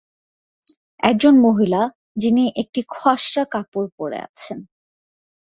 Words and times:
একজন 1.03 1.33
মহিলা, 1.39 1.81
যিনি 2.17 2.43
একটি 2.61 2.81
খসড়া 2.93 3.43
পোশাক 3.63 3.89
পরে 3.97 4.17
আছেন 4.27 4.59